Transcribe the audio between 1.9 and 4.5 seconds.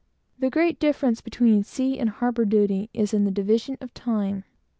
and harbor duty is in the division of time.